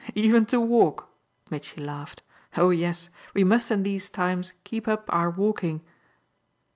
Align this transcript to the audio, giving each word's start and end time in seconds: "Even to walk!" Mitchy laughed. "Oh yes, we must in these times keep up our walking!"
"Even 0.15 0.47
to 0.47 0.59
walk!" 0.59 1.09
Mitchy 1.51 1.79
laughed. 1.79 2.23
"Oh 2.57 2.71
yes, 2.71 3.11
we 3.35 3.43
must 3.43 3.69
in 3.69 3.83
these 3.83 4.09
times 4.09 4.53
keep 4.63 4.87
up 4.87 5.05
our 5.11 5.29
walking!" 5.29 5.81